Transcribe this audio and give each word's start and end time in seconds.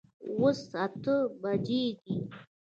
اوس 0.39 0.59
اته 0.83 1.15
بجي 1.41 1.83
دي 2.01 2.15